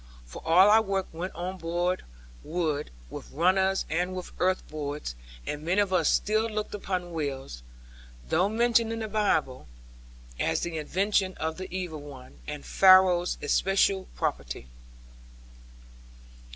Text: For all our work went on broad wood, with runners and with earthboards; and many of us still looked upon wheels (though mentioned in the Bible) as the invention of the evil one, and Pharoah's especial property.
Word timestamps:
For 0.25 0.41
all 0.43 0.67
our 0.71 0.81
work 0.81 1.05
went 1.13 1.35
on 1.35 1.59
broad 1.59 2.01
wood, 2.43 2.89
with 3.11 3.29
runners 3.31 3.85
and 3.87 4.15
with 4.15 4.31
earthboards; 4.39 5.13
and 5.45 5.61
many 5.61 5.79
of 5.79 5.93
us 5.93 6.09
still 6.09 6.49
looked 6.49 6.73
upon 6.73 7.13
wheels 7.13 7.61
(though 8.27 8.49
mentioned 8.49 8.91
in 8.91 8.97
the 8.97 9.07
Bible) 9.07 9.67
as 10.39 10.61
the 10.61 10.79
invention 10.79 11.35
of 11.35 11.57
the 11.57 11.71
evil 11.71 12.01
one, 12.01 12.39
and 12.47 12.65
Pharoah's 12.65 13.37
especial 13.43 14.07
property. 14.15 14.65